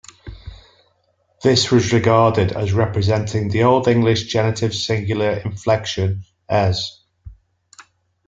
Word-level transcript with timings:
This 1.43 1.69
was 1.69 1.93
regarded 1.93 2.53
as 2.53 2.73
representing 2.73 3.49
the 3.49 3.61
Old 3.61 3.87
English 3.87 4.23
genitive 4.23 4.73
singular 4.73 5.33
inflection 5.33 6.23
"-es". 6.49 6.83